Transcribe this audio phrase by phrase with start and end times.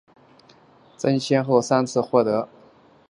[0.97, 2.91] 曾先后三次获得亚洲金冰镐奖。